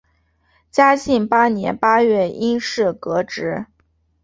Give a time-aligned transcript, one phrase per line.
[0.71, 3.67] 嘉庆八年八月因事革职。